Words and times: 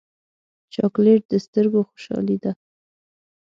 چاکلېټ 0.73 1.21
د 1.31 1.33
سترګو 1.45 1.79
خوشحالي 1.89 2.37
ده. 2.43 2.51